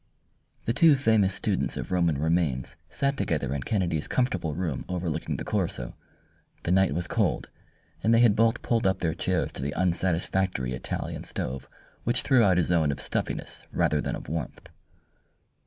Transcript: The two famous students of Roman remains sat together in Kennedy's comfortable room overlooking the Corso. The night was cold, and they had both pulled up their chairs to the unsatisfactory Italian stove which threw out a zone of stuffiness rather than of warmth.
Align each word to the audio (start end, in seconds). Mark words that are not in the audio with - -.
The 0.65 0.73
two 0.73 0.95
famous 0.95 1.31
students 1.31 1.77
of 1.77 1.91
Roman 1.91 2.17
remains 2.17 2.75
sat 2.89 3.17
together 3.17 3.53
in 3.53 3.61
Kennedy's 3.61 4.07
comfortable 4.07 4.55
room 4.55 4.83
overlooking 4.89 5.37
the 5.37 5.43
Corso. 5.43 5.93
The 6.63 6.71
night 6.71 6.95
was 6.95 7.07
cold, 7.07 7.49
and 8.01 8.11
they 8.11 8.21
had 8.21 8.35
both 8.35 8.63
pulled 8.63 8.87
up 8.87 8.97
their 8.97 9.13
chairs 9.13 9.51
to 9.51 9.61
the 9.61 9.75
unsatisfactory 9.75 10.73
Italian 10.73 11.23
stove 11.23 11.69
which 12.03 12.23
threw 12.23 12.41
out 12.41 12.57
a 12.57 12.63
zone 12.63 12.91
of 12.91 12.99
stuffiness 12.99 13.67
rather 13.71 14.01
than 14.01 14.15
of 14.15 14.27
warmth. 14.27 14.69